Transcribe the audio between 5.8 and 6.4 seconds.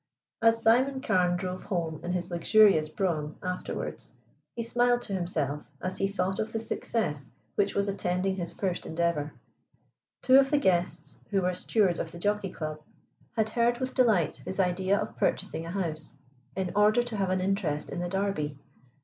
he thought